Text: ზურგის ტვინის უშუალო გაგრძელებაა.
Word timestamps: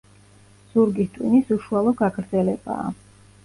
ზურგის 0.71 1.11
ტვინის 1.19 1.53
უშუალო 1.59 1.95
გაგრძელებაა. 2.03 2.93